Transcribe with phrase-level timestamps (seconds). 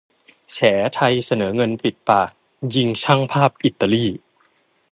[0.51, 0.55] แฉ
[0.95, 2.29] ไทยเสนอเงิน ปิดปาก!
[2.75, 4.05] ยิงช่างภาพอิตาลี